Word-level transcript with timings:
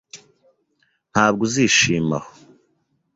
Ntabwo 1.11 1.41
uzishima 1.47 2.17
aho. 2.19 2.29